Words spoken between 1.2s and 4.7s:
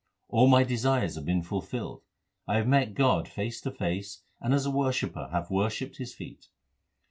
been fulfilled; I have met God face to face, and as